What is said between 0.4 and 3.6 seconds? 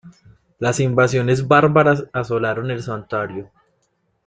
Las invasiones bárbaras asolaron el santuario.